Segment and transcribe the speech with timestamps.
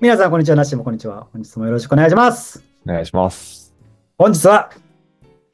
[0.00, 0.54] 皆さん、こんにちは。
[0.54, 1.26] なっしーもこんにちは。
[1.32, 2.62] 本日もよろしくお願いします。
[2.86, 3.74] お願いします。
[4.16, 4.70] 本日は、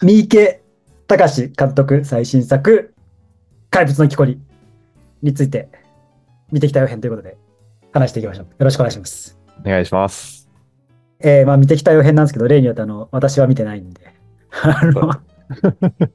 [0.02, 0.62] 三池
[1.06, 2.92] 隆監督最新作、
[3.70, 4.38] 怪物の木こり
[5.22, 5.70] について
[6.52, 7.38] 見てきたよ編ということで、
[7.94, 8.44] 話していきましょう。
[8.44, 9.38] よろしくお願いします。
[9.60, 10.46] お願いします。
[11.20, 14.12] えー、まあ、見てきたよ編なんですけど、例によって、あの、私は見てないんで、
[14.62, 15.22] あの、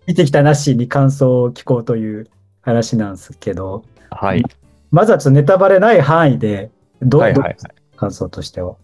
[0.05, 2.27] 見てきたなしに感想を聞こうという
[2.61, 4.43] 話なんですけど、はい。
[4.91, 6.69] まずはちょっとネタバレない範囲で、
[7.01, 7.57] どう、はいはいはい。
[7.99, 8.75] 感想としては。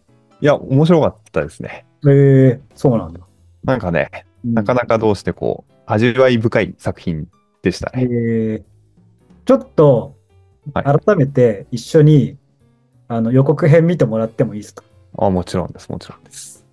[0.42, 1.86] いや、面白かったですね。
[2.04, 3.22] えー、そうなんだ。
[3.64, 4.10] なんかね、
[4.44, 7.28] うんなかなかどうしてこう、味わい深い作品
[7.64, 8.06] でしたえね。
[8.08, 8.64] ー
[9.46, 10.16] ちょっと、
[10.74, 12.38] はい改めて一緒に、
[13.08, 14.84] あの予告編見てもらってもいいですか？
[15.18, 16.66] あ、もちろんです、もちろんです。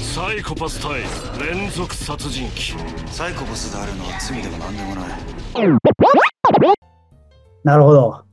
[0.00, 1.02] サイコパス対
[1.46, 2.52] 連続殺人鬼
[3.12, 5.10] サイコパスであるのは罪でも何でもない
[7.64, 8.24] なるほど。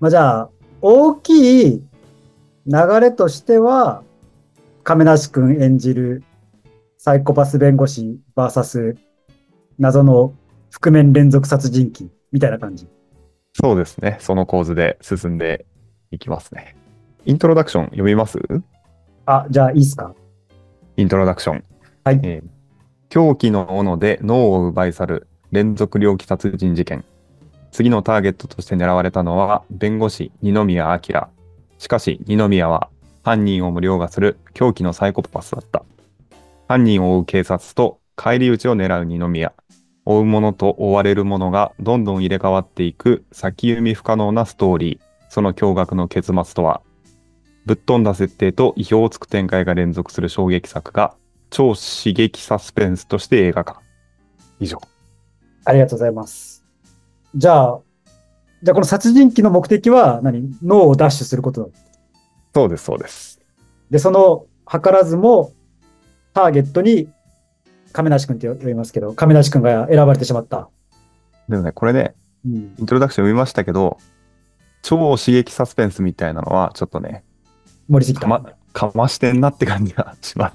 [0.00, 0.50] まあ、じゃあ、
[0.82, 1.82] 大きい
[2.66, 4.02] 流れとしては、
[4.82, 6.24] 亀梨くん演じる
[6.98, 8.96] サイコパス弁護士 VS
[9.78, 10.34] 謎の
[10.70, 12.88] 覆面連続殺人鬼みたいな感じ。
[13.54, 14.16] そうですね。
[14.20, 15.66] その構図で進んで
[16.10, 16.76] いきますね。
[17.24, 18.38] イントロダクション読みます？
[19.26, 20.14] あ、じゃあいいですか？
[20.96, 21.64] イントロダクション。
[22.04, 22.48] はいえー
[23.08, 27.04] 狂気の斧で脳を奪い去る連続猟奇殺人事件。
[27.72, 31.28] 次のターゲットとして狙われたのは弁護士二宮明。
[31.78, 32.90] しかし二宮は
[33.24, 35.82] 犯人を無料がする狂気のサイコパスだった。
[36.68, 39.52] 犯人を追う警察と返り討ちを狙う二宮。
[40.04, 45.30] 追う者と追われる者がどんどん入れ替わっていく先読み不可能なストーリー。
[45.30, 46.82] その驚愕の結末とは
[47.64, 51.14] ぶっ飛んだ設定と意表をつく展開が連続する衝撃作が
[51.48, 53.80] 超刺激サスペンスとして映画化。
[54.60, 54.78] 以上。
[55.64, 56.61] ありがとうございます。
[57.34, 57.80] じゃあ、
[58.62, 60.54] じゃあこの殺人鬼の目的は何？
[60.62, 61.68] 脳を奪取することだ
[62.54, 63.40] そうです、そうです。
[63.90, 65.52] で、その、図らずも、
[66.34, 67.08] ターゲットに、
[67.92, 70.68] 亀梨君って呼びますけど、亀梨君が選ばれてしまった。
[71.48, 72.14] でもね、これね、
[72.46, 72.74] うん。
[72.78, 73.98] イントロダクション読みましたけど、
[74.82, 77.24] 超刺激サスペンスみたいなのは、ちょっとね、
[77.88, 78.22] 盛りすぎた。
[78.22, 80.54] かま、かましてんなって感じがします。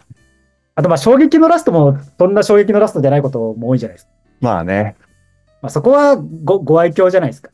[0.76, 4.12] あと、まあ、衝撃のラストも、そんな衝撃のラストじゃないことも多いじゃないですか。
[4.42, 4.96] まあね、
[5.62, 7.52] まあ、そこはご、ご愛嬌じゃないですか。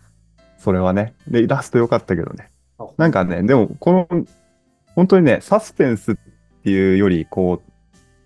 [0.57, 1.13] それはね。
[1.27, 2.87] で、ラスト良かったけどねあ。
[2.97, 4.07] なんかね、でも、この、
[4.95, 6.15] 本当にね、サスペンスっ
[6.63, 7.73] ていうより、こう、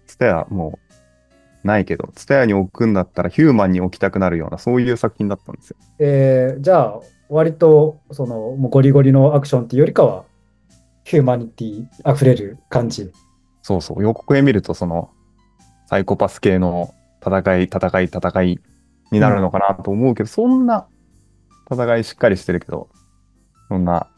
[0.07, 0.79] ツタヤも
[1.63, 5.77] う、ないけど、ツタヤに置くんだったらヒューマンに置きたくなるような、そういう作品だったんですよ。
[5.99, 6.99] えー、じゃあ、
[7.29, 10.23] 割と、その、もうゴリゴリのアクションっていうよりかは、
[11.03, 13.11] ヒューマニティ溢れる感じ。
[13.61, 15.09] そうそう、予告編見ると、その、
[15.87, 16.93] サイコパス系の
[17.25, 18.59] 戦い、戦い、戦い
[19.11, 20.87] になるのかなと思うけど、そんな
[21.71, 22.89] 戦いしっかりしてるけど、
[23.69, 24.09] そんな、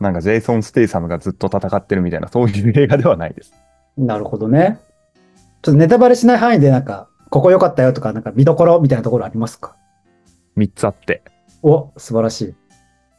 [0.00, 3.52] なんかジェイソン・ステイサムがずっと戦ってるみたいな、そういう映画ではないです。
[3.96, 4.80] なるほどね。
[5.62, 9.76] ちょっとネタバレしない範囲で、なんか、ここ良かったよとか、なんか見どころみたいなところありますか
[10.56, 11.22] ？3つあって。
[11.62, 12.54] お、素晴らしい。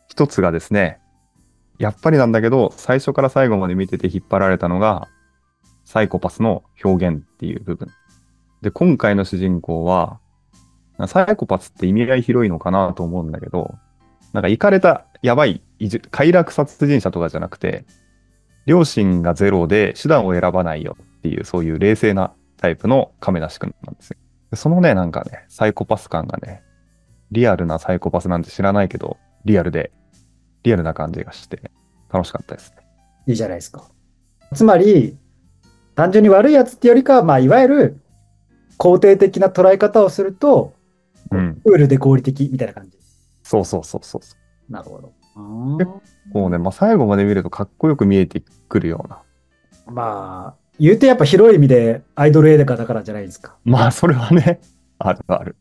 [0.07, 0.99] 一つがですね、
[1.79, 5.07] やっぱりなんだけど、最初から最後まで見てて引っ張られたのが、
[5.83, 7.89] サイコパスの表現っていう部分。
[8.61, 10.19] で、今回の主人公は、
[11.07, 13.75] サイコパスって意味合い広いのかなと思うんだけど、
[14.33, 15.61] なんか、行かれた、やばい、
[16.11, 17.85] 快楽殺人者とかじゃなくて、
[18.65, 24.17] 両親がゼロで手段を選ばないよっていう、そういう冷静なタイプの亀梨くなんですよ。
[24.53, 26.63] そのね、なんかね、サイコパス感がね、
[27.31, 29.91] リアルなサイコパスなんて知らないけど、リアルで、
[30.63, 31.71] リアルな感じがして、
[32.11, 32.77] 楽しかったですね。
[33.27, 33.85] いいじゃないですか。
[34.53, 35.17] つまり、
[35.95, 38.01] 単純に悪いやつってよりかは、まあ、いわゆる
[38.77, 40.73] 肯定的な捉え方をすると、
[41.31, 41.61] うん。
[41.63, 42.97] クールで合理的みたいな感じ。
[43.43, 44.35] そうそうそうそうそ
[44.69, 45.13] なるほど。
[45.77, 45.89] 結
[46.29, 46.33] う。
[46.33, 49.21] こうね、まあ、最後まで見るとかっこよく見えてくるような。
[49.87, 53.55] まあ、言うてやっぱ広い意味でアイドル映画だからじゃないですか。
[53.63, 54.59] まあ、それはね、
[54.97, 55.55] あるある。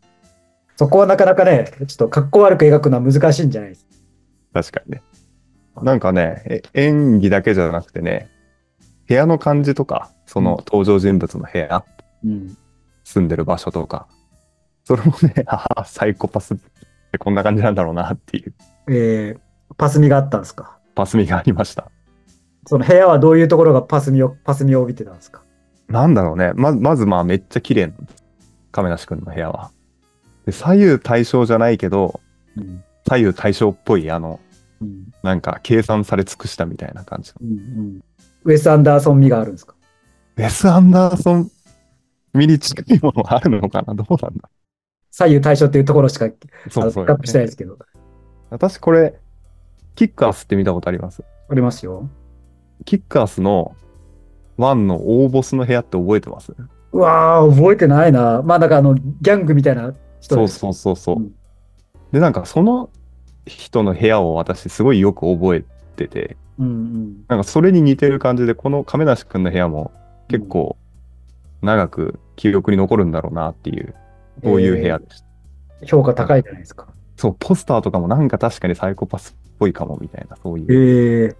[0.77, 3.91] そこはなかなかね、ちょっと格好悪く描くのは難しいんじゃないですか。
[4.63, 5.03] 確かにね。
[5.83, 8.29] なんかね、え演技だけじゃなくてね、
[9.09, 11.85] 部屋の感じとか、その登場人物の部屋、
[12.25, 12.57] うん。
[13.05, 14.09] 住んでる場所とか、
[14.85, 16.57] それもね、 ああ、サイコパスっ
[17.13, 18.55] てこんな感じなんだろうなっていう
[18.89, 20.79] えー、パスミがあったんですか？
[20.95, 21.91] パスミがありました。
[22.67, 25.43] その部屋はどういうところがパスミを、パスミを帯びてたんですか？
[25.89, 26.53] なんだろうね。
[26.55, 27.93] ま、まずまあめっちゃ綺麗な
[28.73, 29.71] 亀梨くんの部屋は。
[30.47, 32.21] で左右対称じゃないけど、
[32.57, 32.83] うん。
[33.07, 34.41] 左右対称っぽい、あの、
[34.81, 35.13] うん。
[35.23, 37.37] なんか計算され尽くしたみたいな感じの。
[37.43, 37.57] うん。
[37.59, 38.01] うん。
[38.45, 39.75] ウェス・アンダーソン味があるんですか？
[40.37, 41.51] ウェス・アンダーソン
[42.35, 43.95] ミに近いものあるのかな？
[43.95, 44.49] どうなんだ？
[45.17, 46.29] 左右対称っていうところしか、あ
[46.69, 47.79] そうそう、のピックアップしてないですけど。
[48.51, 49.15] 私これ、
[49.95, 51.23] キッカースって見たことあります？
[51.49, 52.09] ありますよ。
[52.85, 53.77] キッカースの
[54.59, 56.53] 1の大ボスの部屋って覚えてます？
[56.93, 58.43] うわー、覚えてないな。
[58.43, 60.35] まあ、なんかあの、ギャングみたいな人。
[60.35, 61.17] そうそうそうそう。
[61.19, 61.35] うん
[62.11, 62.91] で、なんかその
[63.45, 65.65] 人の部屋を私すごいよく覚え
[65.97, 67.25] てて、うんうん。
[67.27, 69.91] なんかそれに似てる感じで、この亀梨くんの部屋も
[70.29, 70.77] 結構
[71.61, 73.97] 長く記憶に残るんだろうなっていう、
[74.43, 75.27] そういう部屋でした？
[75.81, 76.89] えー評価高いじゃないですか。
[77.17, 81.29] そう、ポスターとかもなんか確かにサイコパスっぽいかもみたいな、そうえいう。
[81.29, 81.37] え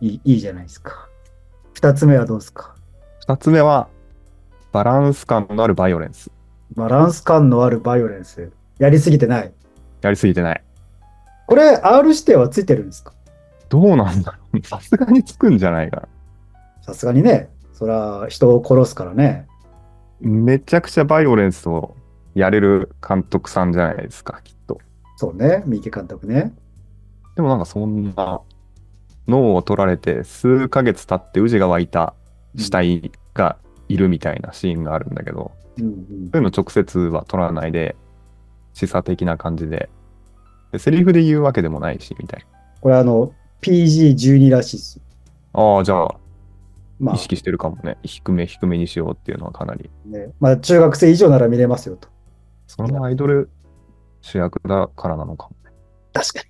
[0.00, 1.08] いい、いいじゃないですか。
[1.74, 2.76] 二つ目はどうですか？
[3.20, 3.88] 二つ目は、
[4.70, 6.30] バランス感のあるバイオレンス。
[6.76, 8.52] バランス感のあるバイオレンス。
[8.78, 9.52] やりすぎてない？
[10.02, 10.62] やりすぎてない。
[11.46, 13.14] これ、R 指定はついてるんですか？
[13.68, 16.08] どうなんだろうさすがにつくんじゃないかな。
[16.82, 17.48] さすがにね。
[17.72, 19.46] そら、人を殺すからね。
[20.20, 21.96] めちゃくちゃバイオレンスを
[22.36, 24.78] やれる監督さんじゃないですか、きっと。
[25.16, 25.62] そうね。
[25.66, 26.54] 三池監督ね。
[27.34, 28.40] でもなんかそんな
[29.26, 32.14] 脳を取られて数ヶ月経って宇治が湧いた
[32.56, 33.56] 死体が
[33.88, 37.96] いるみたいなシーンがあるんだけど、うんうんそういうの直接は取らないで、
[38.72, 39.88] 示唆的な感じで
[40.72, 42.46] で、セリフで言うわけでもないし、みたい
[42.80, 43.32] これあの、
[43.62, 45.00] PG12 らしいです。
[45.54, 45.60] な。
[45.60, 46.14] ああ、じゃあ、
[46.98, 47.98] ま意識してるかもね。
[48.02, 49.90] 低め低めにしようっていうのはかなり。
[50.06, 52.08] あ、ね、まあ、中学生以上なら見れますよと。
[52.66, 53.50] そのアイドル
[54.20, 55.76] 主役だからなのかもね。
[56.12, 56.40] 確か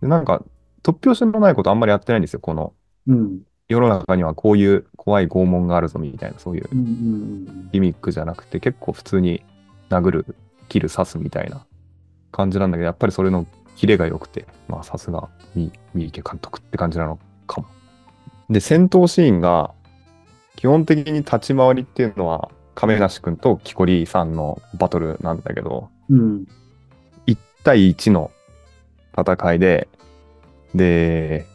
[0.00, 0.42] でなんか、
[0.82, 2.40] 突拍子のないことあんまりやってないんですよ。
[2.40, 2.74] この
[3.06, 3.14] に。
[3.14, 3.40] うん。
[3.68, 6.68] 世の中にはこういう怖い拷問があるぞみたいな、そういう
[7.72, 9.42] ギミックじゃなくて、結構普通に
[9.90, 10.36] 殴る、
[10.68, 11.66] 切る、刺すみたいな
[12.30, 13.44] 感じなんだけど、やっぱりそれの
[13.76, 17.66] キレが良くて、まあさすが三三池監督って感じなのかも。
[18.48, 19.74] で、戦闘シーンが、
[20.54, 26.18] 基本的に立ち回りっていうのは、亀梨君と木こりさんのバトルなんだけど、うん。
[26.18, 26.48] うん。
[27.26, 28.30] 1対1の
[29.18, 29.88] 戦いで、
[30.74, 31.46] で、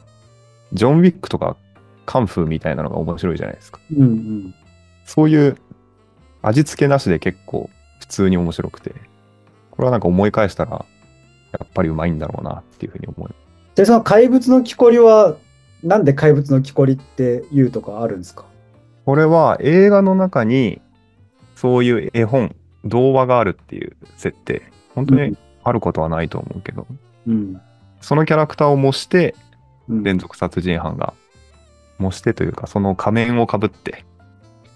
[0.74, 1.56] ジョン・ウィックとか
[2.06, 3.80] カンフーみたいなのが面白いじゃないですか。
[3.96, 4.56] うんうん。
[5.06, 5.58] そういう
[6.42, 7.70] 味付けなしで結構
[8.00, 8.94] 普通に面白くて、
[9.70, 10.86] これはなんか思い返したら、
[11.52, 13.36] やっぱりうまいんだろうなっていうふうに思う。
[13.76, 15.36] で、その怪物の木こりは、
[15.84, 18.46] なんで怪物の木こりって言うとかあるんですか？
[19.06, 20.82] これは映画の中に
[21.62, 22.56] そういう絵本、
[22.86, 24.64] 童話があるっていう設定、
[24.96, 26.88] 本当にあることはないと思うけど、
[27.28, 27.62] うん。
[28.02, 29.36] そのキャラクターを模して
[29.88, 30.04] うん。
[30.04, 31.14] 連続殺人犯が
[32.00, 34.06] 模してというか、その仮面をかぶって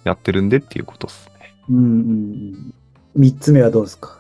[0.04, 1.56] やってるんでっていうことですね。
[1.70, 2.74] うんうんうん。
[3.16, 4.20] 三つ目はどうですか、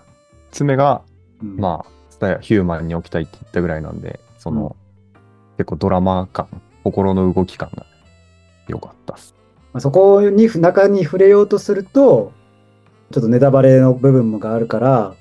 [0.49, 1.03] つ目が、
[1.43, 1.85] うん、ま
[2.19, 4.75] あ、ヒューマンに置きたいって言ったぐらいなんで、その、
[5.57, 6.47] 結構ドラマ感、
[6.83, 7.85] 心の動き感が
[8.67, 9.35] 良かったっす。
[9.71, 12.31] まあ、そこに中に触れようとすると、
[13.11, 15.15] ちょっとネタバレの部分もがあるから、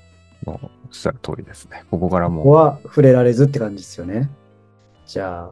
[0.45, 1.83] もうおっしゃる通りですね。
[1.91, 4.29] ここからここもは触れられずって感じですよね。
[5.05, 5.51] じゃあ、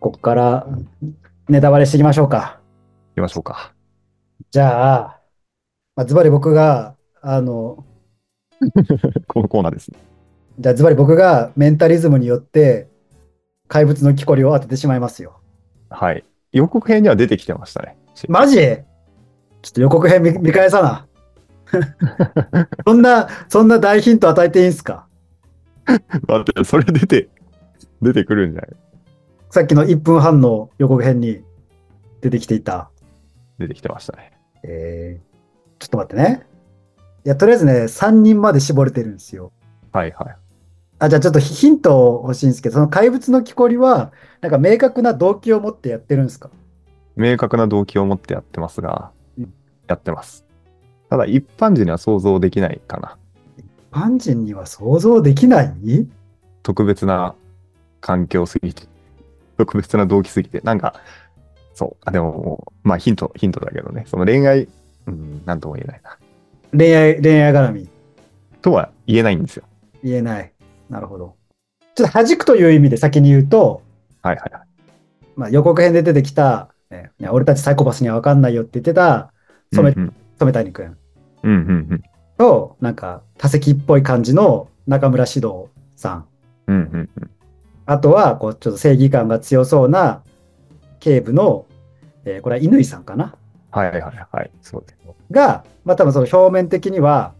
[0.00, 0.66] ここから
[1.48, 2.60] ネタバレしていきましょうか。
[2.60, 3.72] う行きましょうか。
[4.50, 5.20] じゃあ、
[5.94, 7.84] まあ、ズバリ僕が、あの、
[9.26, 9.98] このコーナーですね。
[10.58, 12.88] じゃあズバリ僕がメンタリズムによって
[13.68, 15.40] 怪物の木こりを当ててしまいますよ。
[15.90, 16.24] はい。
[16.52, 17.98] 予告編には出てきてましたね。
[18.28, 18.56] マジ？
[18.56, 21.06] ちょっと予告編見見返さな。
[22.86, 25.06] そんな、そんな大ヒント与えていいんすか？
[26.26, 27.28] だって、それ出て、
[28.02, 28.70] 出てくるんじゃない？
[29.50, 31.42] さっきの1分半の予告編に
[32.20, 32.90] 出てきていた。
[33.58, 34.32] 出てきてましたね。
[34.62, 36.46] えー、ちょっと待ってね。
[37.24, 39.52] いや、とりあえずね、3人まで絞れてるんですよ。
[39.92, 40.36] はいはい。
[40.98, 46.50] あ、じゃあちょっとヒント欲しいんですけど、その怪物の木こりは、なんか明確な動機を持ってやってるんですか？
[47.16, 49.52] 明確な動機を持ってやってますがうん、
[49.88, 50.45] やってます。
[51.08, 53.16] ただ、一般人には想像できないかな。
[53.56, 56.08] 一般人には想像できない？
[56.62, 57.34] 特別な
[58.00, 58.82] 環境すぎて、
[59.56, 60.94] 特別な動機すぎて、なんか、
[61.74, 64.68] そう、あ、でもまあヒント、ヒントだけどね、その恋愛、
[65.06, 66.18] うん、なんとも言えないな。
[66.76, 67.88] 恋愛、恋愛絡み？
[68.62, 69.64] とは言えないんですよ。
[70.02, 70.52] 言えない。
[70.90, 71.36] なるほど。
[71.94, 73.82] ちょっと弾くという意味で先に言うと、
[74.22, 74.62] はいはいはい。
[75.36, 79.32] まあ、予告編で出てきた、ね俺たちサイコパスには分かんないよって言ってた
[79.72, 80.96] 染うん染谷くん
[81.42, 81.58] うん、うん、
[81.90, 82.02] うん、
[82.38, 86.26] と、なんか、多席っぽい感じの中村獅童さん。
[86.66, 87.30] うん、うん、うん。
[87.86, 90.22] あとは、こう、ちょっと正義感が強そうな
[91.00, 91.66] 警部の、
[92.24, 93.36] えーこれは乾さんかな？
[93.70, 94.50] はいはいはい。
[94.60, 94.96] そうです。
[95.30, 97.34] が、まあ多分その表面的には、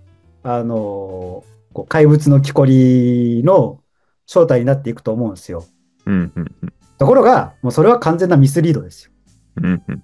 [0.45, 3.81] あのーこう怪物の木こりの
[4.27, 5.65] 正体になっていくと思うんですよ。
[6.07, 6.73] うん、うん、うん。
[6.99, 9.11] ところが、もうそれは完全なミスリードですよ。
[9.57, 10.03] うん、うん。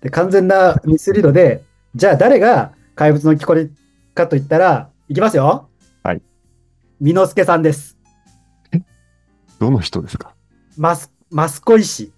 [0.00, 1.64] で、完全なミスリードで、
[1.96, 3.70] じゃあ誰が怪物の木こり
[4.14, 5.70] かと言ったら、いきますよ。
[6.02, 6.22] はい。
[7.00, 7.96] 美之助さんです。
[9.58, 10.34] どの人ですか？
[10.76, 12.12] マス、マスコ医師。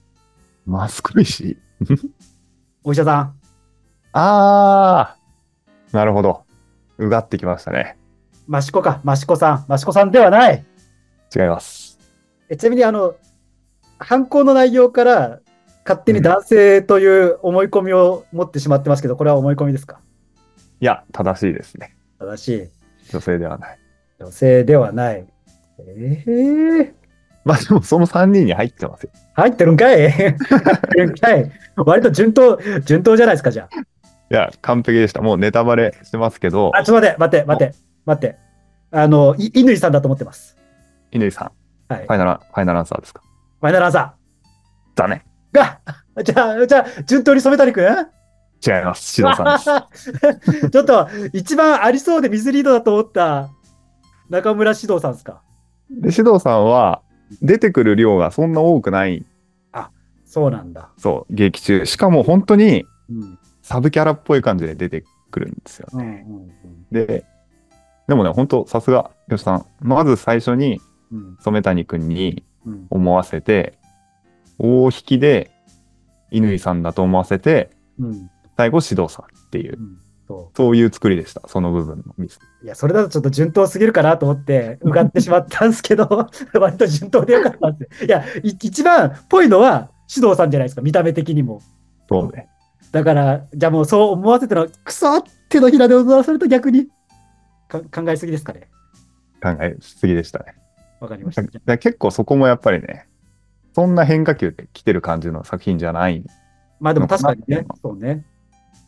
[0.67, 1.57] マスク石？
[2.83, 3.35] お医者さん。
[4.13, 6.45] あー、なるほど。
[6.99, 7.97] うがってきましたね。
[8.49, 9.01] マシコか。
[9.05, 9.65] マシコさん。
[9.69, 10.65] マシコさんではない。
[11.35, 12.01] 違います。
[12.49, 13.15] えちなみに、あの、
[14.01, 15.39] 犯行の内容から
[15.89, 20.01] 勝手に男性という思い込みを持ってしまってますけど、これは思い込みですか？
[20.81, 21.97] いや、正しいですね。
[22.19, 22.69] 正しい。
[23.11, 23.79] 女性ではない。
[24.21, 25.27] 女性ではない。
[25.79, 26.95] ええ
[27.45, 29.11] まあでもその3人に入ってますよ。
[29.35, 30.11] 入ってるんかい？
[30.11, 31.51] 入ってるんかい？
[31.77, 33.69] 割と順当、順当じゃないですか、じゃ
[34.31, 35.23] いや、完璧でした。
[35.23, 38.39] もうネタバレしてますけどあ。、あ、ちょっと待って、待って、待って、待って。
[38.91, 40.57] あの、い乾さんだと思ってます。
[41.13, 41.53] 乾さ
[41.89, 42.07] ん、はい。
[42.07, 43.23] ファイナル、ファイナルアンサーですか？
[43.61, 44.15] ファイナルアンサ
[44.95, 45.25] だね。
[45.53, 45.57] ー。
[45.57, 45.81] が、
[46.23, 49.13] じゃあ、じゃあ、順当に染谷くん違います。
[49.15, 50.13] シドさんです。
[50.71, 53.51] ちょっと、一番ありそうでミスリードだと思った
[54.31, 55.43] 中村獅童さんですか？
[55.91, 57.03] で、シドさんは、
[57.43, 59.25] 出てくる量がそんな多くない、
[60.25, 60.91] そうなんだ。
[60.99, 61.87] そう、劇中。
[61.87, 63.39] しかも本当にうん。
[63.63, 66.11] サブキャラっぽい感じで出てくるんですようんうね。
[66.27, 66.49] ん
[66.93, 67.25] で、
[68.09, 69.67] でもね、本当さすが、吉さん。
[69.81, 70.81] まず最初に
[71.13, 73.79] うん染谷くんにうん思わせて、
[74.59, 75.51] 大引きで
[76.33, 81.43] 乾さんだと思わせて、うん最後、指導さんっていうう、んそそういう作りでした。
[81.47, 82.41] その部分のミス。
[82.63, 88.07] ういや、それだとちょっと順当すぎるかなと思って、うがってしまったんですけど、 割と順当でよかったんですよ。
[88.09, 91.63] いや、い一番っぽいのは、獅童さんじゃないですか、見た目的にも。
[92.09, 92.49] そうね。
[92.91, 96.89] だから、じゃあもうそう思わせたのは、クソってのひらで踊らされると逆に
[97.69, 98.69] か考えすぎですかね。
[99.43, 100.57] 考えすぎでしたね。
[101.01, 101.43] わかりました。
[101.65, 103.07] だ結構そこもやっぱりね、
[103.75, 106.25] そんな変化球で来てる感じの作品じゃない。
[106.81, 108.25] まあでも確かにね、そうね。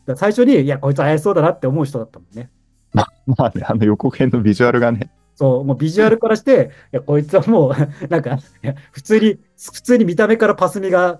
[0.05, 2.49] だ最初に、いや、こいつ怪しそうだなって思う人だったもんね。
[2.93, 3.05] ま
[3.37, 7.73] あね、あの予告編のビジュアルがね、そう、もうビジュアルからして、いや、こいつはもう、
[8.09, 8.37] なんか、
[8.91, 11.19] 普通に、普通に見た目からパスミが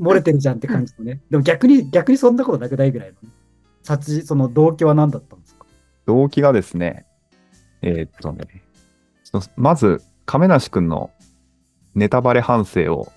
[0.00, 1.20] 漏れてるじゃんって感じのね。
[1.30, 3.34] でも逆に、逆にそんなことなくないぐらいの、ね、
[3.82, 5.66] 殺人、その動機は何だったんですか？
[6.06, 7.04] 動機がですね、
[7.82, 8.44] えーっとね、
[9.56, 11.10] まず、亀梨くんの
[11.98, 13.12] ネタバレ反省を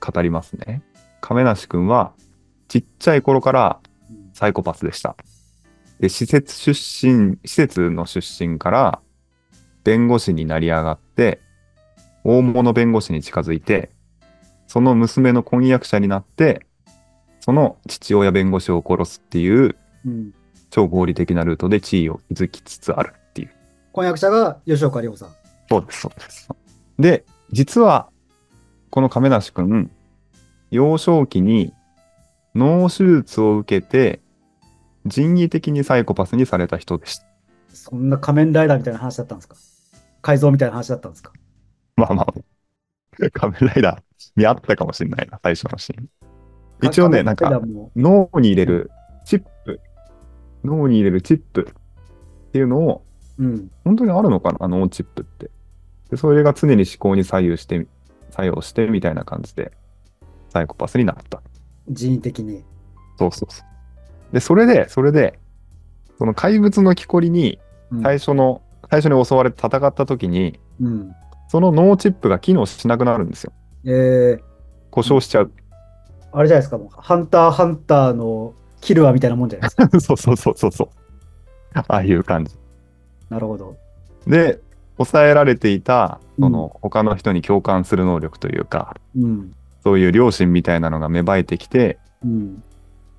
[0.00, 0.82] 語りますね。
[1.20, 2.12] 亀梨くんは、
[2.68, 5.16] ちっちゃい頃からうんサイコパスでした。
[6.00, 9.00] で、施設出身、施設の出身から、
[9.84, 11.40] 弁護士になり上がって、
[12.24, 13.90] 大物弁護士に近づいて、
[14.66, 16.66] その娘の婚約者になって、
[17.40, 20.32] その父親弁護士を殺すっていううん。
[20.70, 23.50] 超合理的なルートで地位を築きつつあるっていう。
[23.92, 25.30] 婚約者が吉岡里帆さん。
[25.68, 26.48] そうです、そうです。
[26.98, 28.08] で、実は、
[28.90, 29.90] この亀梨くん、
[30.70, 31.72] 幼少期に
[32.54, 34.20] 脳手術を受けて、
[35.04, 37.26] 人為的にサイコパスにされた人でした。
[37.72, 39.56] そんな仮面ライダーみたいな話だったんですか？
[40.22, 41.32] 改造みたいな話だったんですか？
[41.96, 42.34] まあまあ、
[43.32, 44.00] 仮面ライダー
[44.40, 46.08] にあったかもしれないな、最初のシーン。
[46.82, 47.60] 一応ね、なんか、
[47.94, 48.90] 脳に入れる
[49.24, 49.80] チップ、
[50.64, 51.68] 脳に入れるチップ
[52.48, 53.04] っていうのを、
[53.38, 53.70] うん。
[53.84, 55.50] 本当にあるのかな、脳チップって。
[56.10, 57.86] で、それが常に思考に左右して、
[58.30, 59.72] 作用してみたいな感じで、
[60.50, 61.42] サイコパスになった。
[61.88, 62.64] 人為的に。
[63.18, 63.62] そうそうそ
[64.30, 64.34] う。
[64.34, 65.38] で、それで、それで、
[66.18, 67.58] その怪物の木こりに
[67.90, 71.12] うん最初の、最初に襲われて戦った時に、うん。
[71.48, 73.52] その脳チップが機能しなくなるんですよ。
[73.84, 74.40] えー、
[74.90, 75.52] 故障しちゃう。
[76.32, 79.88] あれじゃないですか、もう、ハンター、ハンターのキルアみたいなもんじゃないですか。
[80.00, 80.88] そうそうそうそうそう。
[81.74, 82.54] ああいう感じ。
[83.30, 83.76] なるほど。
[84.26, 84.60] で、
[84.98, 89.54] 抑えられていた、そうんの、他の人に共感する能力というか、うん。
[89.82, 92.62] そういう良心みたいなのが芽生えてきて、うん。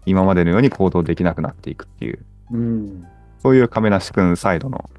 [0.06, 2.20] 今までのように行動できなくなっていくっていう、
[2.52, 3.06] うん。
[3.40, 4.90] そういう亀梨くんサイドの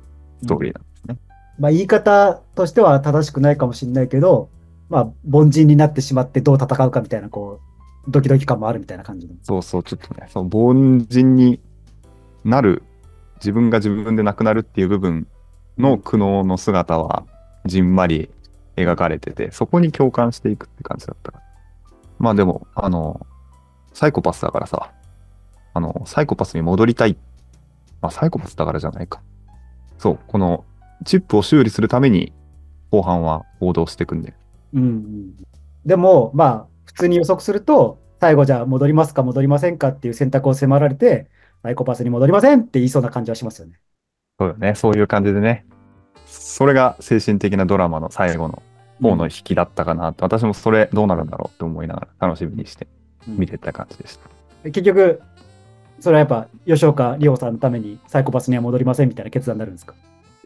[0.43, 1.17] ストーリーなんですね。
[1.59, 4.49] まあ、言い方としては正しくないかもしれないけど、
[4.89, 7.61] まあ、凡人になってしまってどう戦うかみたいな、こ
[8.07, 9.35] う、ドキドキ感もあるみたいな感じの。
[9.43, 11.61] そうそう、ちょっとね、その凡人に
[12.45, 12.83] なる、
[13.37, 15.27] 自分が自分でなくなるっていう部分
[15.79, 17.25] の苦悩の姿は、
[17.67, 18.31] じんまり
[18.77, 21.45] 描かれてて、そこに共感していくって感じだったから。
[22.19, 23.27] まあでも、あの、
[23.93, 24.93] サイコパスだからさ、
[25.75, 27.17] あの、サイコパスに戻りたい。
[28.01, 29.21] まあ、サイコパスだからじゃないか。
[29.99, 30.65] そう、この
[31.05, 32.33] チップを修理するために、
[32.91, 34.35] 後半は行動していくんで。
[34.73, 35.35] うん。
[35.85, 41.29] でも、まあ、普通に予測すると、最後じゃあ戻りますか戻りませんかっていう選択を迫られて、
[41.63, 43.79] サイコパスに戻りませんって言いそうな感じはしますよね。
[44.39, 44.75] そうよね。
[44.75, 45.67] そういう感じでね。
[46.27, 48.63] それが精神的なドラマの最後の
[49.01, 52.87] 方の引きだったかなと、私もそれどうなるんだろうって思いながら楽しみにして
[53.27, 54.71] うん見てた感じでした。
[54.71, 55.23] 結局、
[56.01, 59.95] それはやっぱ吉岡里帆さんのためにサイコパスには戻りませんみたいな決断になるんですか？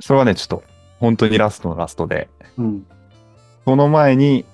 [0.00, 0.62] それはね、ちょっと
[0.98, 2.86] 本当にラストのラストで、うん。
[3.66, 4.46] その前に、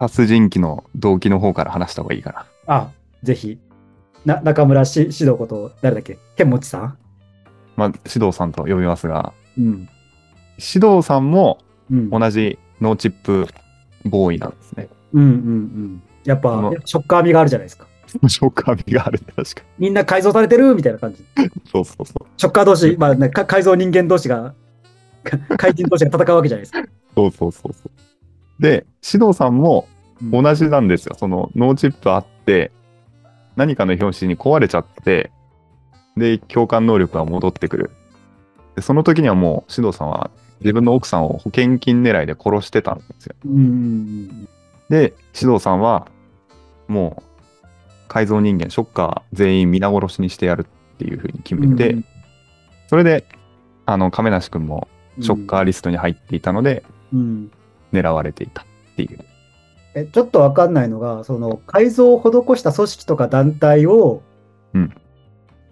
[0.00, 2.46] 殺人鬼の動機の方から話した方がいいかな。
[2.66, 2.90] あ、
[3.22, 3.58] ぜひ。
[4.24, 6.18] な、中村し指導こと、誰だっけ？
[6.36, 6.98] 剣持さん？
[7.76, 9.88] まあ、指導さんと呼びますが、うん。
[10.58, 11.58] 指導さんも
[11.90, 12.10] うん。
[12.10, 13.46] 同じノーチップ
[14.04, 14.88] ボーイなんですね。
[15.12, 16.02] うんうんうん。
[16.24, 17.86] やっぱショッカー味があるじゃないですか。
[18.28, 21.22] ショッカー味がある確かみんな改造されてるみたいな感じ。
[21.22, 21.50] に。
[21.70, 22.26] そうそうそう。
[22.36, 24.54] ショッカー同士、まあ、ね、か改造人間同士が、
[25.22, 26.82] か怪人同士が戦うわけじゃないですか。
[27.14, 28.62] そうそうそうそう。
[28.62, 29.88] で、指導さんも
[30.22, 31.14] うん同じなんですよ。
[31.18, 32.72] そのノーチップあって、
[33.54, 35.30] 何かの表紙に壊れちゃって、
[36.16, 37.90] で、共感能力が戻ってくる。
[38.74, 40.30] で、その時にはもう指導さんは
[40.60, 43.34] 自分の奥さんを保険金狙いで殺してたんですよ。
[44.88, 46.08] で、指導さんは、
[46.88, 47.22] もう、
[48.08, 51.70] 改造人間、ショッカー全員皆殺しにしてやるっていうふうに決うん。
[51.70, 52.04] めて、うん
[52.88, 53.26] それで、
[53.84, 54.86] あの、亀梨君も
[55.20, 57.50] ショッカーリストに入っていたので、うん。
[57.92, 59.18] 狙われていたっていう。
[59.96, 64.22] え、ちょっとわかんないのが、その改造を施した組織とか団体を
[64.72, 64.94] うん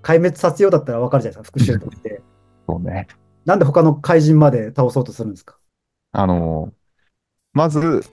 [0.04, 2.20] 壊滅させようだったらわかるじゃないですか、復讐として。
[2.68, 3.08] そうね。
[3.44, 5.56] なんで他の怪人まで倒そうとするんですか？
[6.12, 6.72] あの、
[7.52, 8.04] まず、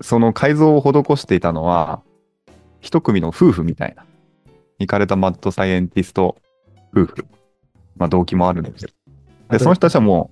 [0.00, 2.02] その改造を施していたのは、
[2.80, 4.04] 一組の夫婦みたいな、
[4.78, 6.36] 行かれたマッドサイエンティスト
[6.96, 7.26] 夫婦。
[7.96, 8.90] まあ、動機もあるんですよ。
[9.50, 10.30] で、その人たちはも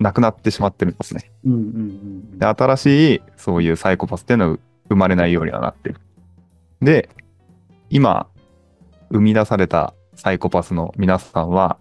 [0.00, 1.32] う、亡くなってしまってるんですね。
[1.44, 4.58] うんうんうんで、新しい、そういうサイコパスっていうのは
[4.88, 5.96] 生まれないようにはなってる。
[6.82, 7.08] で、
[7.88, 8.26] 今、
[9.14, 11.78] 生み出されたサイコパスの皆さんは、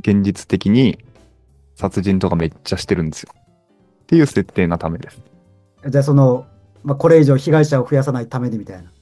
[0.00, 1.04] 現実的に
[1.74, 3.32] 殺人とかめっちゃしてるんですよ。
[3.34, 5.20] っていう設定なためです。
[5.82, 5.90] うん。
[5.90, 6.46] じゃあその、
[6.84, 8.92] まあ、これ以上被害者を増やさないためにみたいな。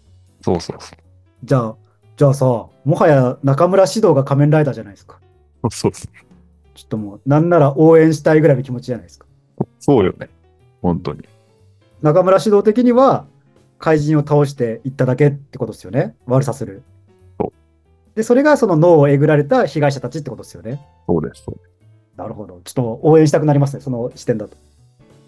[0.40, 0.98] そうそうそう。
[1.44, 1.76] じゃあ、
[2.16, 5.20] じゃあさ、もはや中村獅童が仮面ライダーじゃないですか。
[5.70, 6.10] そうそう。
[6.74, 9.26] ちょっともう、なんなら応援したいぐらいの気持ちじゃないですか。
[9.78, 10.30] そうよね。
[10.80, 11.28] 本当に。
[12.00, 13.26] 中村獅童的には、
[13.78, 16.16] 怪人を倒していっただけってことですよね。
[16.26, 16.82] 悪さする。
[18.14, 20.80] で、それがその脳をえぐられた被害者たちってことですよね。
[21.06, 21.42] そうです。
[21.44, 21.72] そうです
[22.16, 22.60] なるほど。
[22.64, 24.56] ちょっと応援したくなりますね、その視点だと。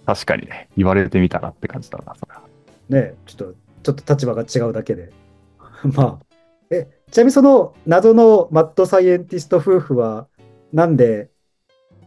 [0.06, 2.42] 確かにね、言われてみたらって感じだな、それは。
[2.90, 5.10] ねちょっと、ちょっと立場が違うだけで。
[5.94, 6.24] まあ、
[6.70, 10.28] え、ちなみにその謎のマッドサイエンティスト夫婦は、
[10.72, 11.30] なんで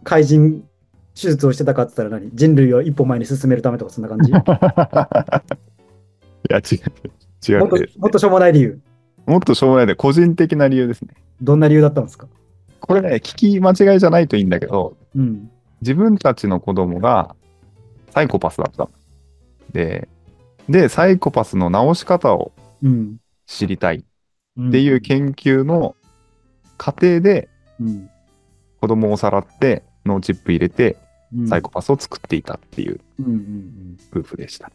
[0.03, 0.67] 怪人
[1.15, 2.29] 手術をしてたかって言ったら何？
[2.35, 4.31] 人類を一歩前に進めるためとかそんな感じ？
[4.31, 4.37] も
[6.49, 6.81] いや、違う。
[7.47, 8.79] 違うねもっとしょうもない理由。
[9.27, 11.13] もっとしょうもないで、個人的な理由ですね。
[11.41, 12.27] どんな理由だったんですか？
[12.79, 15.51] これね、聞き間違いじゃないといいんだけど、うん。
[15.81, 17.35] 自分たちの子供が
[18.11, 18.89] サイコパスだった。
[19.71, 20.07] で、
[20.67, 23.17] で、サイコパスの治し方をうん。
[23.45, 23.99] 知りたいっ
[24.59, 25.95] っていう研究の
[26.77, 27.47] 過程で
[27.79, 28.09] うん
[28.81, 30.97] 子供をさらって脳チップ入れて
[31.31, 32.99] うんサイコパスを作っていたっていう
[34.11, 34.71] 夫婦でした。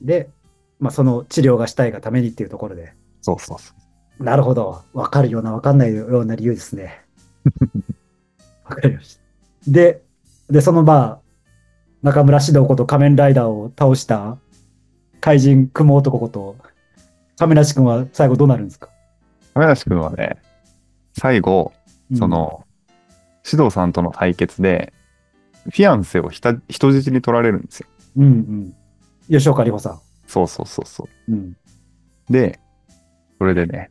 [0.00, 0.30] で、
[0.78, 2.92] まあ、その治療がしたいがためにっていうところで。
[3.20, 3.72] そうそうそ
[4.20, 4.24] う。
[4.24, 4.82] なるほど。
[4.92, 7.04] わかるような、わかんないような理由ですね。
[8.64, 9.22] わかりました。
[9.70, 10.02] で、
[10.50, 11.20] で、そのまあ、
[12.02, 14.38] 中村獅童こと仮面ライダーを倒した
[15.20, 16.56] 怪人雲男こと、
[17.38, 18.90] 亀梨君は最後どうなるんですか、
[19.54, 20.38] 亀梨君はね、
[21.16, 21.72] 最後、
[22.14, 22.64] そ、の、
[23.50, 24.92] 指導さんとの対決で、
[25.64, 27.86] フィアンセをひた人質に取られるんですよ。
[28.16, 28.74] うんうん。
[29.28, 31.32] 吉岡里帆さそうそうそうそう。
[31.32, 31.34] ん。
[31.34, 31.56] うん。
[32.30, 32.60] で、
[33.38, 33.90] それでね、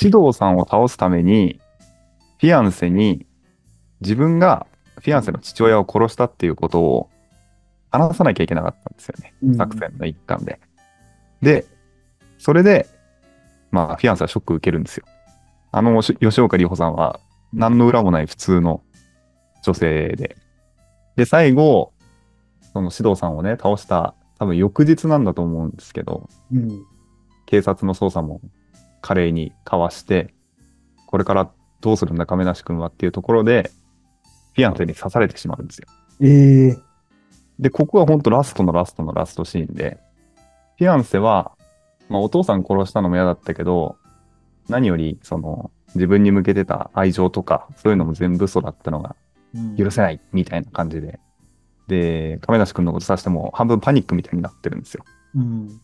[0.00, 1.60] 指導さんを倒すために、
[2.38, 3.26] フィアンセに
[4.00, 7.10] 自分がフィアンセの父親を殺したっていうことを
[7.90, 9.34] 話さなきゃいけなかったんですよね。
[9.42, 10.60] うん作戦の一環で。
[11.42, 11.66] で、
[12.38, 12.88] それで、
[13.70, 15.04] まあ、フィアンセはショック受けるんですよ。
[15.72, 17.20] あの、し吉岡里帆さんは
[17.52, 18.82] 何の裏もない普通の
[19.62, 20.36] 女性で。
[21.16, 21.92] で、最後、
[22.72, 26.84] その指導さんをね、倒した多分翌日なんだと思うんですけど、うん。
[27.52, 28.40] 警察の捜査も
[29.02, 30.32] 華麗にかわして、
[31.06, 31.50] これから
[31.82, 33.70] どうするんだ亀梨君はっていうところで、
[34.54, 35.86] フィアンセに刺されてしまうんですよ。
[36.22, 36.78] ええ
[37.58, 39.98] で、ここは本当ラストのラストのラストシーンで、
[40.78, 41.52] フィアンセは、
[42.08, 43.96] まあ、お父さん殺したのも嫌だったけど、
[44.70, 49.14] 何よりその自分に向けてた愛情とか、そういうのも全部嘘だったのが
[49.76, 51.20] 許せないみたいな感じで、
[51.86, 55.04] で、亀梨君のことさしても半分パニックみたいになってるんですよ。
[55.34, 55.80] うん。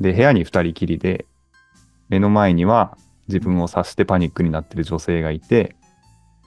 [0.00, 1.26] で、部屋に二人きりで、
[2.08, 2.96] 目の前には
[3.28, 5.76] 自分を刺してパニックになってる女性がいて、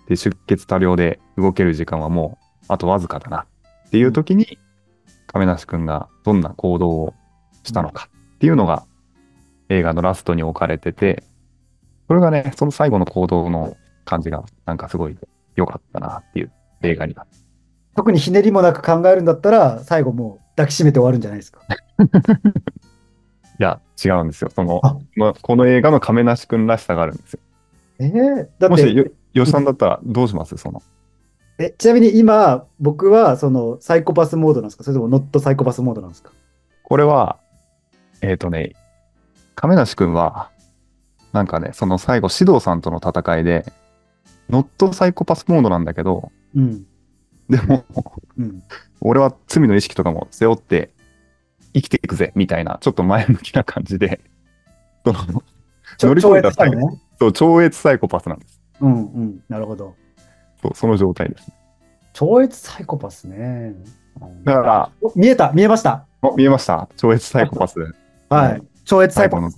[0.08, 3.48] で、出血多量で動ける時間はもうあとわずかだな
[3.88, 4.60] っていう時に、
[5.28, 7.14] 亀梨くんがどんな行動を
[7.64, 8.86] したのかっていうのが
[9.70, 11.24] 映画のラストに置かれてて、
[12.08, 15.18] それがね、その最後の行動の感じがなんかすごい
[15.56, 16.52] 良かったなっていう
[16.84, 17.38] 映画になって。
[17.96, 21.62] 特にひねりもなく考えるんだったら、最後も抱きしめて終わるんじゃないですか。
[23.60, 24.50] いや、違うんですよ。
[24.54, 27.40] そのあ、まこの映画の亀梨くんらしさがあるんですよ。
[28.00, 30.58] えー、だっ、もしてよ、吉さんだったらどうします？
[30.58, 30.84] その。
[31.60, 34.84] え、ちなみに今、僕はそのサイコパスモードなんですか？
[34.84, 36.32] それともノットサイコパスモードなんですか？
[36.84, 37.40] これは、
[38.22, 38.74] えっ、とね、
[39.56, 40.52] 亀梨くんは、
[41.34, 43.66] なんかね、その最後、指導さんとの戦いで、
[44.50, 46.86] ノットサイコパスモードなんだけど、うん。
[47.50, 47.84] でも、
[48.38, 48.64] うん。
[49.02, 50.92] 俺は罪の意識とかも背負って
[51.78, 54.20] 生きていくぜ、みたいな、ちょっと前向きな感じで、
[55.06, 55.44] その、
[56.00, 57.02] 乗り越えた超越したのね。
[57.20, 58.62] そう超越サイコパスなんです。
[58.82, 59.44] うんうん。
[59.48, 59.96] なるほど。
[60.62, 61.52] そうその状態です。
[62.14, 63.76] 超越サイコパスね。
[64.44, 66.06] だから、お見えた、見えました。
[66.22, 66.90] お見えました？
[66.98, 67.80] 超越サイコパス。
[68.30, 68.64] はい。
[68.86, 69.58] 超越サ最イコパス。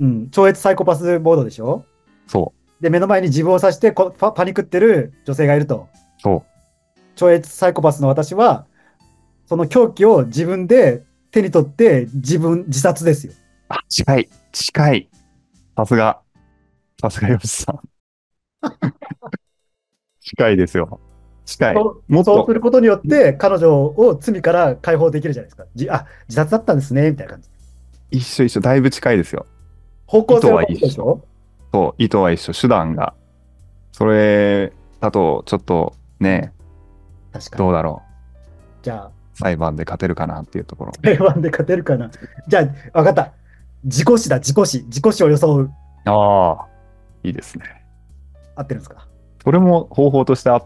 [0.00, 0.28] うん。
[0.30, 1.84] 超越サイコパスモードでしょ？
[2.26, 5.88] そで、目の前に自分を指してこパパニクってる女性がいると。
[5.92, 6.42] う、そう。
[7.14, 8.66] 超越サイコパスの私は、
[9.46, 13.32] その狂気を自分で手に取って自分、自殺ですよ。
[13.68, 15.10] あ、近い、近い。
[15.76, 16.20] さすが、
[17.00, 17.80] さすが吉さん。
[20.20, 21.00] 近いですよ。
[21.46, 21.74] 近い。
[21.74, 25.64] そうもっとそうす、ることによって、彼女を罪から解放できるじゃないですか。
[25.74, 27.48] じあ、自殺だったんですね、みたいな感じ。
[28.10, 29.46] 一緒一緒、だいぶ近いですよ。
[30.06, 31.24] 方向性は一緒でしょ？
[31.72, 33.14] そう、意図は一緒、手段が。
[33.92, 36.52] それだと、ちょっとね、
[37.32, 37.58] 確かに。
[37.58, 38.02] どうだろ
[38.82, 39.12] じゃあ、う。
[39.42, 40.92] 裁判で勝てるかなっていうところ。
[41.02, 42.10] 台湾で勝てるかな。
[42.48, 43.32] じゃあ、わかった。
[43.84, 44.82] 自己死だ、自己死。
[44.84, 45.70] 自己死を装う。
[46.04, 46.66] ああ、
[47.22, 47.64] いいですね。
[48.54, 49.08] 合ってるんですか？
[49.44, 50.62] それも方法としてあ、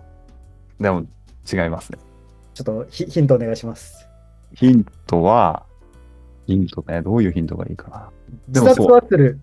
[0.78, 1.06] でも
[1.50, 1.98] 違いますね。
[2.54, 4.06] ちょっとヒヒントお願いします。
[4.54, 5.64] ヒントは、
[6.46, 8.10] ヒントね、どういうヒントがいいかな。
[8.48, 9.38] で自殺はする。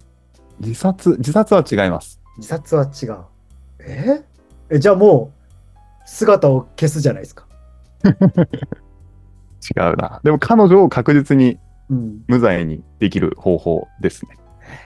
[0.59, 2.21] 自殺、自殺は違います。
[2.37, 3.17] 自殺は違う。
[3.79, 4.21] え？
[4.69, 5.39] えじゃあもう、
[6.05, 7.47] 姿を消すじゃないですか。
[9.69, 10.19] 違うな。
[10.23, 12.23] でも彼女を確実にうん。
[12.27, 14.37] 無罪にできる方法ですね。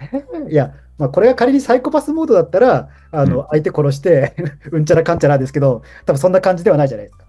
[0.49, 4.35] いや、まあ、これが仮にサイコパスモードだったら、あの、うん相手殺して、
[4.71, 7.25] うんちゃらかんちゃらですけど、多分そんな感じではないじゃないですか。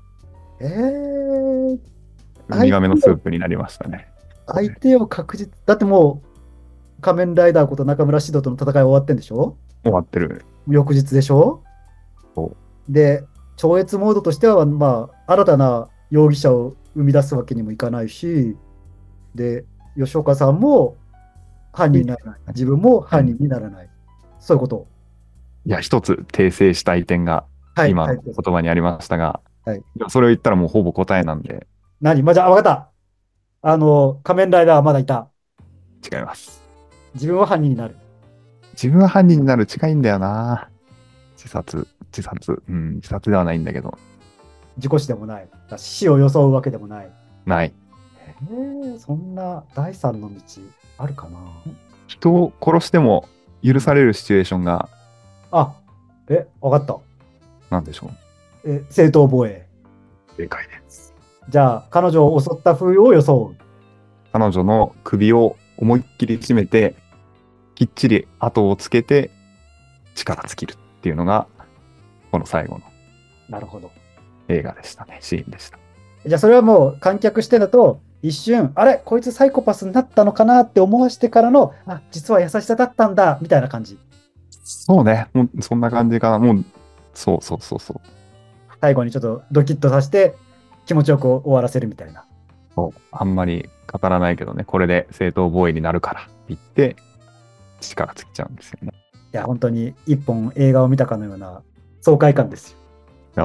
[0.61, 1.79] えー、
[2.49, 4.09] ウミガメのスープになりましたね。
[4.47, 6.23] 相手を確実、だっても
[6.99, 9.57] う、仮面ライダーこと中村獅童との戦いは終わってんでしょ？
[9.85, 10.45] 終わってる。
[10.67, 11.63] 翌日でしょ？
[12.35, 12.53] そ
[12.89, 13.23] で、
[13.57, 18.57] 超越モードとしては、まあ、新たな容疑者を生み出すわけにもいかないし、
[19.35, 19.65] で、
[19.97, 20.97] 吉岡さんも
[21.73, 22.41] 犯人にならない。
[22.49, 23.91] 自分も犯人にならない。
[24.41, 24.89] そういうこと。
[25.65, 27.45] いや、一つ訂正したい点が
[27.77, 27.91] はい。
[27.93, 28.21] 今言
[28.53, 31.67] 葉にありましたが、はいいやそれを言ったらもうほぼ答えなんで
[32.01, 32.91] 何まあ、じゃあ、わかった。
[33.61, 35.29] あの、仮面ライダーはまだいた。
[36.13, 36.63] 違います。
[37.15, 37.97] 自分は犯人になる。
[38.73, 40.71] 自分は犯人になる近いんだよな。
[41.37, 43.97] 自殺、自殺、うん、自殺ではないんだけど、
[44.79, 45.49] 自己死でもない。
[45.77, 47.11] 死を装うわけでもない。
[47.45, 47.75] ない。
[48.51, 50.41] えー、そんな第三の道
[50.99, 51.39] あるかな
[52.07, 53.29] 人を殺しても
[53.63, 54.89] 許されるシチュエーションが、
[55.51, 55.75] あ、
[56.29, 56.97] え、わかった。
[57.71, 58.11] なんでしょ
[58.65, 58.71] う？
[58.71, 59.67] え、正当防衛。
[60.37, 61.15] 正解です。
[61.49, 63.63] じゃあ、彼女を襲った風を装う。
[64.33, 66.95] 彼女の首を思いっきり締めて、
[67.75, 69.31] きっちり後をつけて、
[70.15, 71.47] 力尽きるっていうのが、
[72.31, 72.85] この最後の
[73.49, 73.91] なるほど。
[74.49, 75.79] 映画でしたね、シーンでした。
[76.27, 83.99] じゃあ、それはもう観客視点だと、一瞬、あれこいつサイコパスになったのかなって思わしてからの、あ、実は優しさだったんだ、みたいな感じ。
[84.51, 86.39] そうね、もうそんな感じかな。
[86.39, 86.65] もう、
[87.15, 88.01] そうそうそうそう。
[88.81, 90.37] 最後にちょっとドキッとさせて、
[90.87, 92.25] 気持ちよく終わらせるみたいな。
[92.75, 96.97] そうあんまり語らないけどね、これで正当防衛になるからって言って、
[97.81, 98.93] 力尽きちゃうんですよね。
[99.33, 101.63] いや、本当に一本映画を見たかのような
[102.01, 102.78] 爽快感ですよ。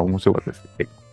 [0.01, 0.67] 面白かったです。
[0.77, 1.03] 結構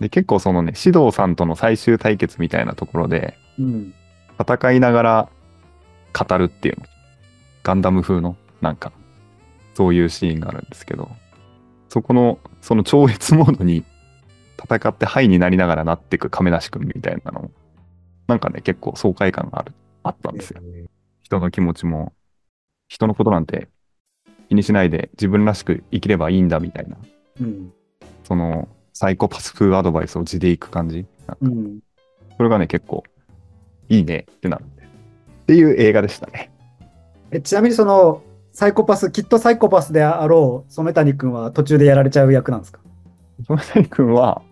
[0.00, 3.94] で、結構そのね、指導さんとの最終対決みたいなところで、うん。
[4.40, 5.28] 戦いながら
[6.18, 6.86] 語るっていうの。
[7.62, 8.92] ガンダム風の、なんか、
[9.74, 11.10] そういうシーンがあるんですけど、
[11.90, 13.84] そこの、その超越モードに
[14.58, 17.50] 戦ってハイになりながらなっていく亀梨くんみたいなのも、
[18.26, 20.60] なんかね、結構爽快感がある、あったんですよ。
[20.62, 22.12] えー人の気持ちも、
[22.88, 23.68] 人のことなんて
[24.48, 26.96] 気にしないで自分らしく生きればいいんだみたいな、
[27.40, 27.72] うん。
[28.30, 31.04] そのサイコパス風アドバイスを地でいく感じ？
[31.26, 31.80] なんかうん。
[32.36, 33.02] それがね、結構
[33.88, 34.82] いいねってなるんで。
[34.84, 34.86] っ
[35.46, 36.52] ていう映画でしたね。
[37.32, 42.78] えちなみにその、サイコパス、きっとサイコパスであろう染谷君は途中でやられちゃう役なんですか？
[43.48, 44.42] その谷君は、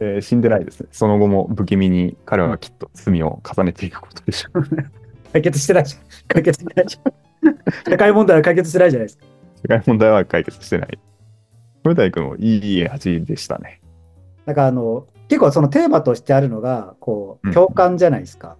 [0.00, 0.88] えー死んでないですね。
[0.90, 4.62] その後も不気味に彼はきっと罪を重ねていくことでしょう。
[5.34, 6.02] 解決してないじゃん。
[6.28, 7.12] 解決してないじゃん。
[7.90, 9.26] 社会問題は解決してないじゃないですか。
[9.62, 10.98] 世界問題は解決してない。
[11.82, 13.80] その谷君もいい味でしたね。
[14.46, 18.56] なんかあの、結構そのテーマとしてあるのが、こう、うん共感じゃないですか。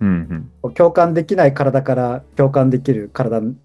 [0.00, 0.72] うんうん。
[0.74, 3.56] 共感できない体から共感できる体に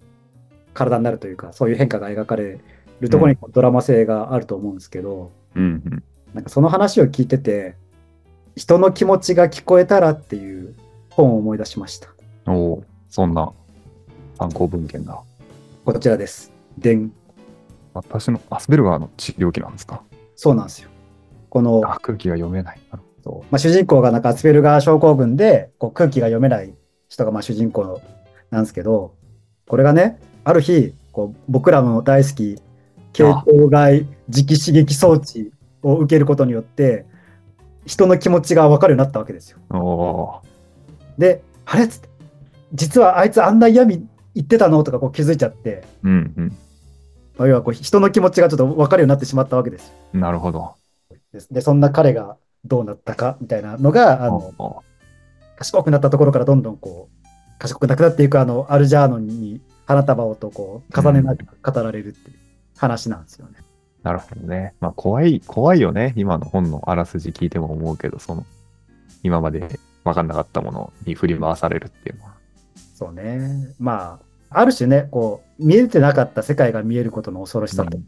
[0.74, 2.60] 体になるというか、そういう変化が描かれ
[3.00, 6.02] るところにドラマ性があると思うんですけど、うんうん。
[6.34, 7.76] なんかその話を聞いてて、
[8.56, 10.74] 人の気持ちが聞こえたらっていう
[11.10, 12.08] 本を思い出しました。
[12.46, 13.52] おお、そんな
[14.38, 15.20] 参考文献だ。
[15.84, 16.52] こちらです。
[16.78, 17.12] でん。
[17.94, 20.02] 私のアスベルガーの治療器なんですか？
[20.36, 20.88] そうなんですよ。
[21.48, 22.80] この、あ、空気が読めない。
[22.92, 23.00] ま
[23.52, 26.72] あ、主人公がなんかアスペルガー症候群でこう空気が読めない
[27.08, 28.00] 人がまあ主人公
[28.50, 29.14] なんですけど、
[29.68, 32.56] これがね、ある日、こう僕らの大好き、
[33.12, 37.04] 系統外磁気刺激装置を受けることによって、
[37.84, 40.42] 人の気持ちが分かるようになったわけですよ。
[41.18, 42.08] で、あれっつって、
[42.72, 44.82] 実はあいつあんな嫌味言ってたの？
[44.82, 46.08] とかこう気づいちゃって、ー。
[46.08, 46.56] うん
[47.36, 49.92] まあ要はこう人の気持ちがちょっと分かるようになってしまったわけです。
[50.12, 50.74] なるほど。
[51.32, 54.82] でで、そんな彼がどうなったかみたいなのが、あの、お
[55.56, 62.36] 賢くなったところからどんどんこう、賢くなくなっていくあの、アルジャーノンに花束をとこう、重ねながら語られるっていう
[62.76, 63.58] 話なんですよね。
[64.02, 64.74] なるほどね。
[64.80, 66.14] まあ怖い、怖いよね。
[66.16, 68.46] 今の本のあらすじ聞いても思うけど、その、
[69.22, 72.34] 今まで分かんなかったものに振り回されるっていうのは。
[72.94, 73.74] そうね。
[73.78, 77.96] まあ、ある種ね、こう、見えてなかった世界が見えることの恐ろしさと。
[77.96, 78.04] うん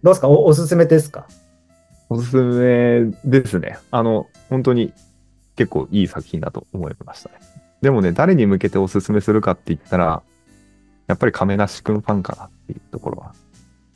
[0.00, 0.28] どうですか？
[0.28, 1.26] おおすすめですか？
[2.08, 3.78] おすすめですね。
[3.90, 4.92] あの、本当に
[5.56, 7.34] 結構いい作品だと思いましたね。
[7.82, 10.22] でもね、誰に向けておすすめするかって言ったら、
[11.08, 13.34] やっぱり亀梨くんファンかなっていうところは。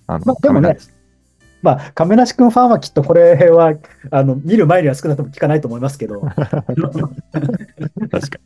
[0.09, 0.77] あの、まあでもね
[1.63, 3.75] まあ、亀梨君ファンはきっとこれは、
[4.11, 6.35] あの、見る前には少なくとも聞かないと思いますけど、 確
[8.31, 8.41] か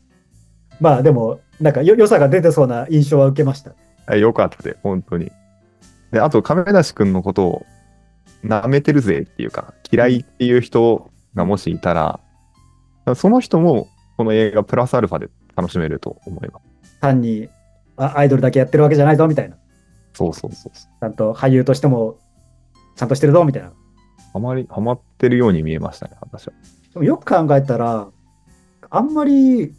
[0.79, 3.73] まあでも、なんかよ良さが出てそうな印象は受けました。
[4.13, 4.21] に。
[4.21, 5.31] よかったで、本当に。
[6.11, 7.65] で、あと、亀梨くんのことを
[8.43, 12.19] 舐めてるぜっていうか、嫌いっていう人がもしいたら、
[13.15, 13.87] その人も
[14.17, 16.99] この映画プラスアルファで楽しめると思います。
[16.99, 17.49] 単に
[17.95, 19.57] あアイドルだけやってるわけじゃないぞみたいな。
[20.13, 20.99] そうそうそうそう。
[20.99, 22.17] ちゃんと俳優としても
[22.97, 23.71] ちゃんとしてるぞみたいな。
[24.33, 26.53] ハマり、ハマってるように見えましたね、私は。
[26.93, 28.07] でもよく考えたら、
[28.89, 29.73] あんまり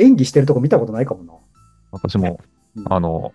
[0.00, 1.34] 演技してるとこ見たことないかもな。
[1.92, 2.40] 私も、
[2.76, 3.32] うんあの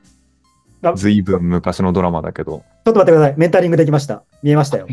[0.83, 3.33] あ、ずいぶん昔のドラマだけど、ちょっと待ってください。
[3.37, 4.23] メンタリングできました。
[4.41, 4.87] 見えましたよ。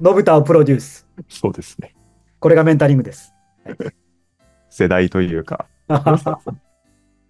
[0.00, 1.06] のぶたをプロデュース。
[1.28, 1.94] そうですね。
[2.40, 3.34] これがメンタリングです。
[4.70, 5.66] 世代というか、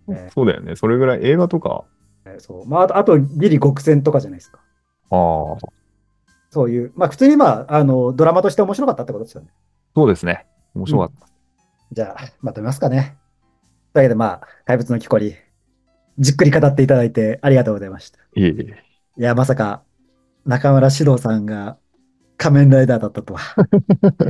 [0.07, 0.77] ね そうだよね。
[0.77, 1.85] それぐらい映画とか、
[2.39, 4.61] そうまあ、あと、あとギリ極戦とかじゃないですか。
[5.11, 5.17] あ
[5.55, 5.57] あ、
[6.51, 9.49] そういう、まあ普通にまあ、あの、ドラマとして面白かったってことですよね。
[9.95, 10.47] そうですね。
[10.75, 11.29] 面白かった。
[11.93, 13.17] じゃあ、まとめますかね。
[13.99, 15.35] というわけで、まあ、怪物の木こり、
[16.21, 18.21] じっくり語っていただいてありがとうございました。
[18.37, 18.85] いえいえ。
[19.19, 19.83] いや、まさか、
[20.47, 21.79] 中村獅童さんが
[22.37, 23.41] 仮面ライダーだったとは。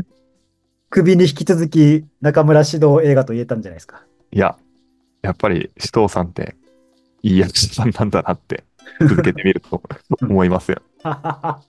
[0.89, 4.07] 首に引き続き中村獅童映画と言えたんじゃないですか。
[4.33, 4.57] いや、
[5.21, 6.57] やっぱり、紫藤さんって、
[7.23, 8.65] いい役者さんなんだなって、
[9.03, 9.83] 続けてみると
[10.23, 10.81] 思いますよ。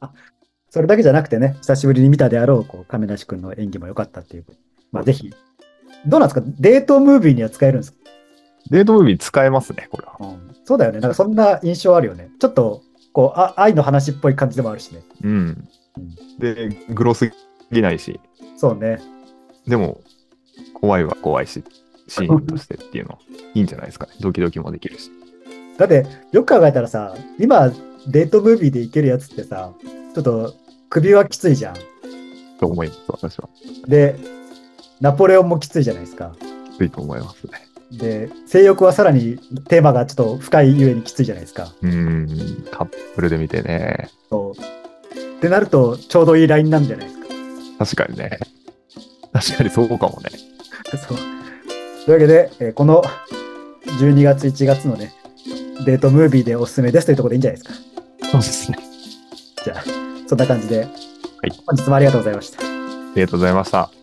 [0.72, 4.46] それだけじゃなくてね、久しぶりに見たであろう、こう、亀梨君の演技も良かったっていう。
[4.94, 5.34] まあ、ぜひ。
[6.08, 6.48] どうなんですか？
[6.60, 7.98] デートムービーには使えるんですか、
[8.70, 10.18] デートムービー使えますね、これは。
[10.20, 11.00] うん、そうだよね。
[11.00, 12.30] なんかそんな印象あるよね。
[12.40, 12.82] ちょっと、
[13.14, 15.02] こう、あ愛の話っぽい感じでもあるしね。
[15.24, 15.68] うん。
[16.40, 17.32] で、グロす
[17.72, 18.20] ぎないし、
[18.56, 19.00] そうね。
[19.68, 20.02] でも、
[20.74, 21.64] 怖いは怖いし、
[22.08, 23.20] シーンとしてっていうの、
[23.54, 24.14] いいんじゃないですかね。
[24.22, 25.12] ドキドキもできるし。
[25.78, 27.72] だって、よく考えたらさ、今、
[28.08, 29.74] デートムービーでいけるやつってさ、
[30.14, 30.54] ちょっと
[30.90, 31.76] 首はきついじゃん。
[32.60, 33.50] と思います、私は。
[33.88, 34.16] で、
[35.02, 36.36] ナポレオンもきついじゃないですか。
[36.74, 37.52] きついと思いますね。
[37.92, 41.74] で、性欲はさらにテーマがちょっと深いゆえにきついじゃないですか。
[41.82, 42.28] うん、
[42.72, 44.10] カップルで見てね。
[44.30, 44.60] そう。
[44.60, 47.86] ってなると、ちょうどいいラインなんじゃないですか。
[47.86, 48.40] 確かにね。
[49.34, 50.30] 確かにそうかもね。
[50.98, 51.18] そう。
[52.06, 53.02] というわけで、えーこの
[53.86, 55.14] 12月、1月のね、
[55.86, 57.80] デートムービーでおすすめですというところでいいんじゃないですか。
[58.32, 58.78] そうですね。
[59.64, 59.84] じゃあ、
[60.28, 60.88] そんな感じで、
[61.66, 62.62] 本日もありがとうございました。
[62.62, 62.66] あ
[63.16, 63.99] りがとうございました。